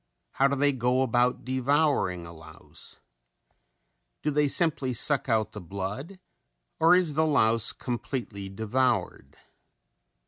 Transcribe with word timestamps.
How 0.31 0.47
do 0.47 0.55
they 0.55 0.71
go 0.71 1.03
about 1.03 1.45
devouring 1.45 2.25
a 2.25 2.33
louse? 2.33 3.01
Do 4.23 4.31
they 4.31 4.47
simply 4.47 4.95
suck 4.95 5.29
out 5.29 5.51
the 5.51 5.61
blood, 5.61 6.19
or 6.79 6.95
is 6.95 7.13
the 7.13 7.27
louse 7.27 7.71
completely 7.71 8.49
devoured? 8.49 9.37